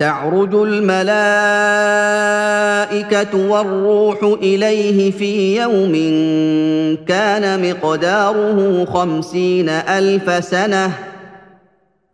[0.00, 1.50] تعرج الملائكة
[3.50, 5.92] والروح إليه في يوم
[7.08, 10.92] كان مقداره خمسين ألف سنة.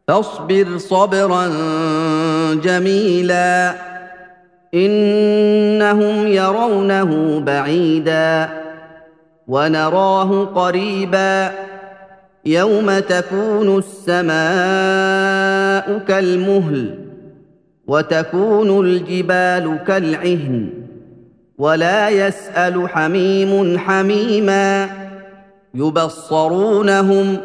[0.09, 1.49] فاصبر صبرا
[2.55, 3.75] جميلا.
[4.75, 8.49] إنهم يرونه بعيدا.
[9.49, 11.51] ونراه قريبا.
[12.47, 14.39] يوم تكون السماء
[16.09, 17.06] كالمهل.
[17.87, 20.69] وتكون الجبال كالعهن
[21.59, 24.91] ولا يسأل حميم حميما
[25.75, 27.37] يبصرونهم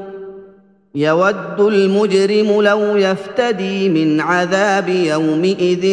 [0.95, 5.85] يود المجرم لو يفتدي من عذاب يومئذ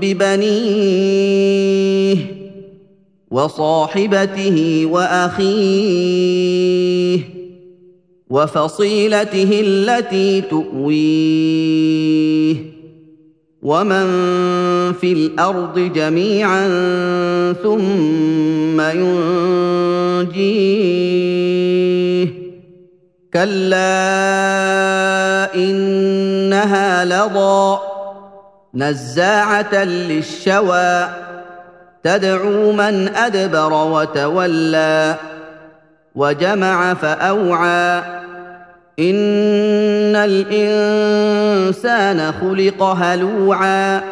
[0.00, 1.58] ببنيه
[3.30, 6.38] وصاحبته وأخيه
[8.30, 11.58] وفصيلته التي تؤويه
[13.62, 14.06] ومن
[14.92, 16.68] في الأرض جميعا
[17.62, 20.68] ثم ينجيه
[23.34, 23.94] كلا
[25.54, 27.78] انها لظى
[28.74, 31.08] نزاعه للشوى
[32.02, 35.14] تدعو من ادبر وتولى
[36.14, 38.17] وجمع فاوعى
[38.98, 41.82] ان الانسان
[42.32, 44.02] خلق هلوعا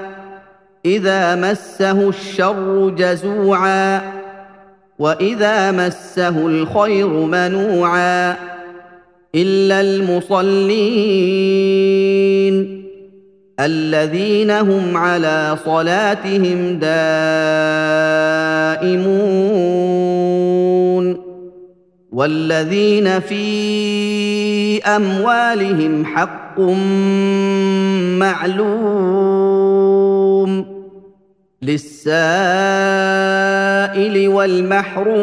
[0.85, 4.03] اذا مسه الشر جزوعا
[4.99, 8.37] واذا مسه الخير منوعا
[9.35, 11.27] الا المصلين
[13.61, 17.07] الذين هم على صلاتهم دائمون
[22.17, 26.61] والذين في أموالهم حق
[28.21, 29.17] معلوم
[31.63, 32.29] للسائل
[34.29, 35.17] والمحروم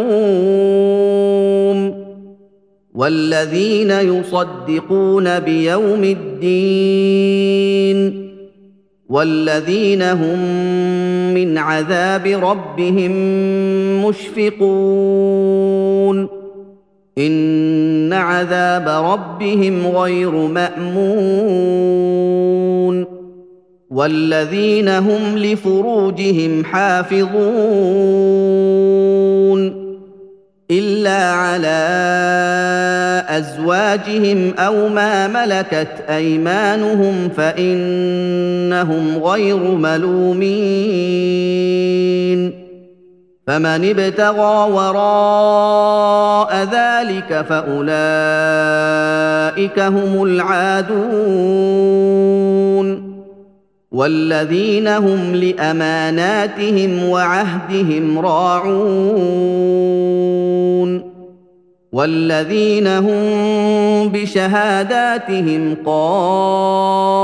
[2.93, 7.43] والذين يصدقون بيوم الدين
[9.09, 10.39] والذين هم
[11.33, 13.11] من عذاب ربهم
[14.05, 15.63] مشفقون
[17.17, 21.83] ان عذاب ربهم غير مامون
[23.89, 27.33] والذين هم لفروجهم حافظون
[30.71, 31.83] الا على
[33.29, 41.13] ازواجهم أو ما ملكت ايمانهم فانهم غير ملومين
[43.47, 47.79] فمن ابتغى وراء ذلك فأولئك
[49.79, 51.83] هم العادون.
[53.91, 59.63] والذين هم لأماناتهم وعهدهم راعون.
[61.93, 63.23] والذين هم
[64.09, 67.23] بشهاداتهم قائمون.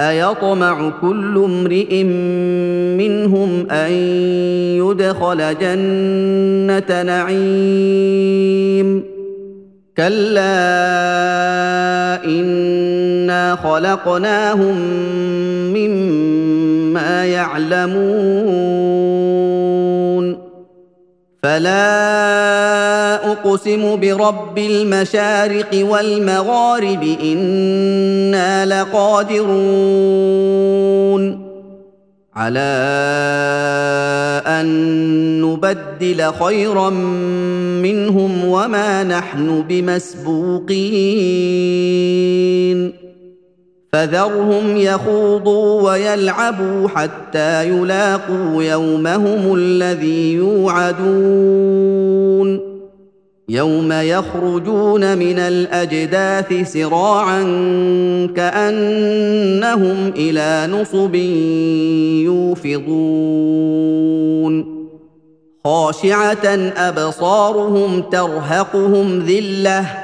[0.00, 2.02] أيطمع كل امرئ
[2.98, 3.92] منهم أن
[4.82, 9.04] يدخل جنة نعيم.
[9.96, 10.54] كلا
[12.24, 14.76] إنا خلقناهم
[15.74, 18.84] مما يعلمون.
[21.44, 29.54] فلا اقسم برب المشارق والمغارب أنا لقادرون
[32.34, 32.60] على
[34.46, 34.66] ان
[35.42, 36.90] نبدل خيرا
[37.80, 40.74] منهم وما نحن بمسبوقين
[43.94, 51.94] فذرهم يخوضوا ويلعبوا حتى يلاقوا يومهم الذي يوعدون.
[53.48, 57.42] يوم يخرجون من الأجداث سراعا
[58.36, 61.14] كأنهم إلى نصب
[62.74, 63.74] يوفضون.
[65.64, 70.03] خاشعة أبصارهم ترهقهم ذلة